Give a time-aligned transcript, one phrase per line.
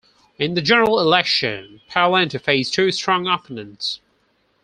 [0.39, 3.99] In the general election, Pawlenty faced two strong opponents.